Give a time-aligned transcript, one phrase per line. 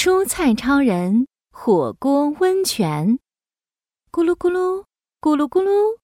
[0.00, 3.18] 蔬菜超人火锅温泉，
[4.12, 4.84] 咕噜咕噜，
[5.20, 5.98] 咕噜咕噜，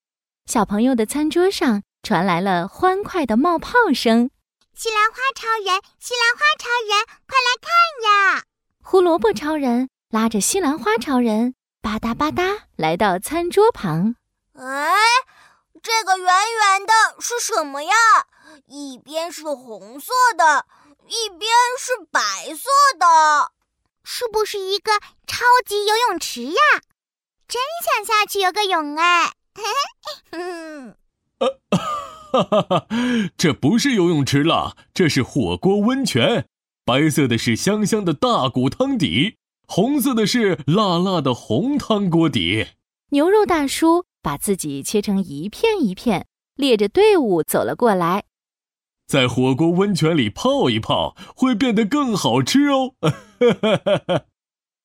[0.45, 4.29] 小朋友的餐桌上传来了欢快的冒泡声。
[4.75, 7.71] 西兰花超人，西兰花超人，快来看
[8.35, 8.43] 呀！
[8.83, 14.17] 胡萝卜超人拉着西兰花超人，吧嗒吧嗒来到餐桌旁。
[14.55, 14.93] 哎，
[15.81, 17.95] 这个圆圆的是什么呀？
[18.67, 20.65] 一边是红色的，
[21.07, 21.49] 一边
[21.79, 22.19] 是白
[22.53, 22.69] 色
[22.99, 23.54] 的。
[24.05, 24.91] 是不是一个
[25.25, 26.61] 超级游泳池呀？
[27.47, 29.31] 真想下去游个泳哎！
[30.31, 30.95] 嗯，
[32.31, 32.87] 哈哈哈，
[33.35, 36.47] 这不是游泳池了，这是火锅温泉。
[36.83, 42.67] 白色的是香香的大骨汤底，红色的是辣辣的红汤锅底。
[43.09, 48.25] 牛肉大叔把自己切成一片一片，列着队伍走了过来。
[49.07, 52.93] 在火锅温泉里泡一泡，会变得更好吃哦！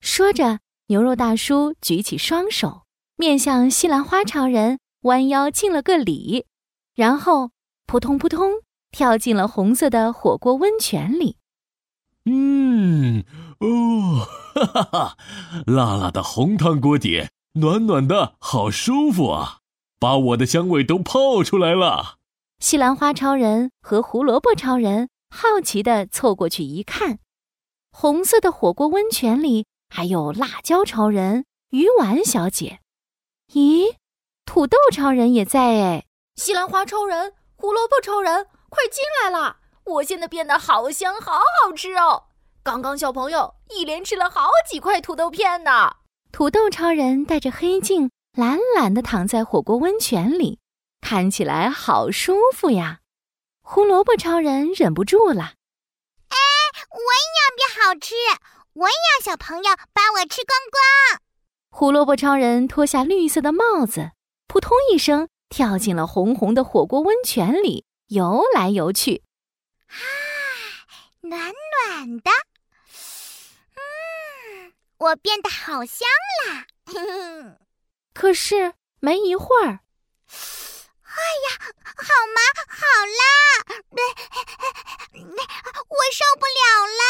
[0.00, 2.82] 说着，牛肉大叔举起双手，
[3.16, 6.44] 面向西兰花超人，弯腰敬了个礼，
[6.94, 7.50] 然后
[7.86, 8.52] 扑通扑通
[8.90, 11.36] 跳进了红色的火锅温泉里。
[12.26, 13.24] 嗯，
[13.60, 15.16] 哦，哈哈哈！
[15.66, 19.60] 辣辣的红汤锅底，暖暖的，好舒服啊！
[19.98, 22.19] 把我的香味都泡出来了。
[22.60, 27.18] 西兰花超人和胡萝卜超人好奇地凑过去一看，
[27.90, 32.80] 红色的火锅温泉里还有辣椒超人、鱼丸小姐。
[33.54, 33.94] 咦，
[34.44, 36.04] 土豆超人也在哎！
[36.36, 39.60] 西兰花超人、胡萝卜超人，快进来啦！
[39.84, 42.24] 我现在变得好香，好好吃哦！
[42.62, 45.96] 刚刚小朋友一连吃了好几块土豆片呢。
[46.30, 50.58] 土豆超人戴着黑镜，懒懒地躺在火锅温泉里。
[51.00, 53.00] 看起来好舒服呀！
[53.62, 55.54] 胡萝卜超人忍不住了，
[56.28, 56.36] 哎，
[56.90, 58.14] 我也要变好吃，
[58.72, 61.20] 我也要小朋友把我吃光光。
[61.70, 64.10] 胡萝卜超人脱下绿色的帽子，
[64.48, 69.22] 扑通一声跳进了红红的火锅温泉里，游来游去。
[69.86, 69.94] 啊，
[71.22, 71.52] 暖
[71.86, 72.30] 暖的，
[73.76, 76.08] 嗯，我变得好香
[76.48, 76.66] 啦！
[78.12, 79.80] 可是没一会儿。
[81.20, 81.48] 哎呀，
[81.84, 82.04] 好
[82.34, 82.80] 麻，好
[83.20, 83.22] 辣！
[85.88, 86.60] 我受不了
[87.00, 87.02] 了。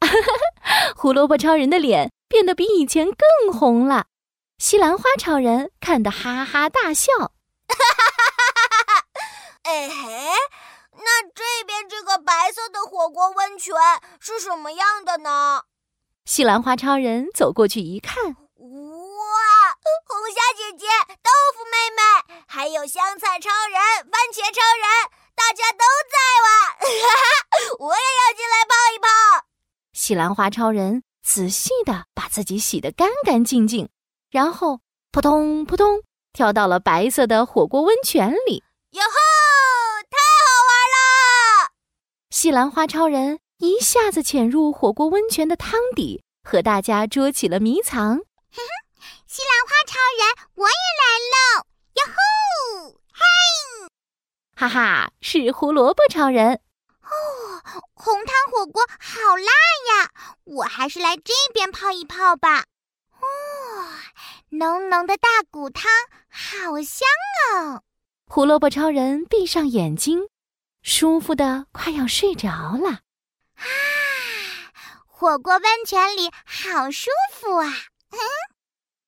[0.00, 4.06] 嗯，胡萝卜超人的脸变得比以前更红了。
[4.58, 7.12] 西兰花超人看得哈哈大笑。
[9.62, 10.32] 哎嘿，
[10.92, 13.74] 那这边这个白色的火锅温泉
[14.20, 15.62] 是什么样的呢？
[16.24, 18.36] 西兰花超人走过去一看。
[20.28, 20.86] 红霞姐姐、
[21.22, 23.80] 豆腐妹妹，还有香菜超人、
[24.12, 24.84] 番茄超人，
[25.34, 26.76] 大家都在哇！
[27.88, 29.08] 我也要进来泡一泡。
[29.94, 33.88] 西兰花超人仔细的把自己洗得干干净净，
[34.30, 34.80] 然后
[35.12, 36.02] 扑通扑通
[36.34, 38.62] 跳到了白色的火锅温泉里。
[38.90, 39.16] 哟吼！
[40.10, 41.72] 太好玩了！
[42.28, 48.20] 西兰花超人一下子潜入火锅温泉的汤底，和大家捉起了迷藏。
[49.98, 50.22] 超人，
[50.54, 51.02] 我也来
[51.34, 51.66] 喽！
[51.94, 53.20] 哟吼，嘿，
[54.54, 56.60] 哈哈，是胡萝卜超人。
[57.02, 57.10] 哦，
[57.94, 60.12] 红汤火锅好辣呀！
[60.44, 62.66] 我还是来这边泡一泡吧。
[63.10, 63.20] 哦，
[64.50, 65.90] 浓浓的大骨汤，
[66.30, 67.08] 好香
[67.54, 67.82] 哦！
[68.26, 70.28] 胡萝卜超人闭上眼睛，
[70.82, 73.00] 舒服的快要睡着了。
[73.56, 73.64] 啊，
[75.06, 77.66] 火锅温泉里好舒服啊！
[78.10, 78.18] 嗯。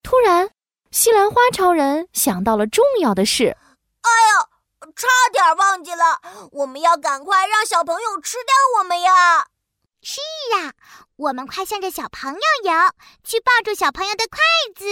[0.03, 0.51] 突然，
[0.91, 3.57] 西兰花超人想到了重要的事。
[4.01, 6.21] 哎呦，差点忘记了，
[6.51, 9.47] 我们要赶快让小朋友吃掉我们呀！
[10.03, 10.21] 是
[10.57, 10.73] 呀，
[11.17, 12.73] 我们快向着小朋友游，
[13.23, 14.39] 去抱住小朋友的筷
[14.75, 14.85] 子。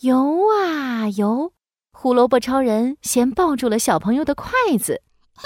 [0.00, 1.52] 游啊游，
[1.92, 4.48] 胡萝卜超人先抱住了小朋友的筷
[4.82, 5.02] 子。
[5.34, 5.42] 哼，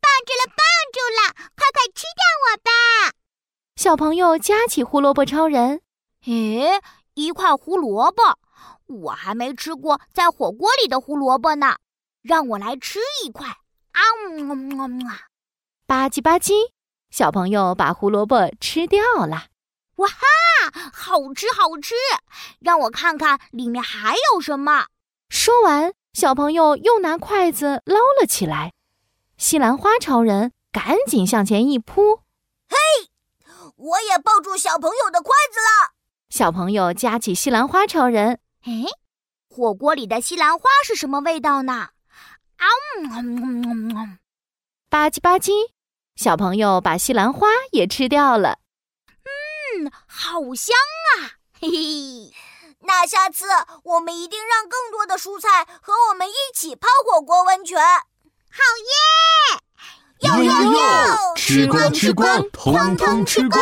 [0.00, 2.70] 抱住了，抱住了，快快吃掉我吧！
[3.74, 5.82] 小朋友夹起胡萝卜超人，
[6.26, 6.80] 诶。
[7.14, 8.22] 一块胡萝卜，
[8.86, 11.76] 我还没吃过在火锅里的胡萝卜呢，
[12.22, 13.48] 让我来吃一块
[13.92, 14.00] 啊！
[15.86, 16.70] 吧唧吧唧，
[17.10, 19.48] 小朋友把胡萝卜吃掉了。
[19.96, 21.94] 哇哈，好吃好吃！
[22.60, 24.86] 让我看看里面还有什么。
[25.28, 28.72] 说完，小朋友又拿筷子捞了起来。
[29.36, 32.22] 西兰花超人赶紧向前一扑，
[32.68, 32.76] 嘿，
[33.76, 35.91] 我也抱住小朋友的筷子了。
[36.32, 38.86] 小朋友夹起西兰花超人，哎，
[39.50, 41.90] 火锅里的西兰花是什么味道呢？
[42.56, 42.64] 啊，
[44.88, 45.50] 吧唧吧唧，
[46.16, 48.60] 小朋友把西兰花也吃掉了。
[49.26, 50.74] 嗯，好香
[51.18, 51.36] 啊！
[51.60, 52.32] 嘿嘿，
[52.80, 53.44] 那下次
[53.84, 57.78] 我们一定让更多的蔬菜和我们一起泡火锅温泉。
[57.78, 60.30] 好耶！
[60.30, 61.36] 哟哟哟！
[61.36, 63.60] 吃光吃光，通通吃光！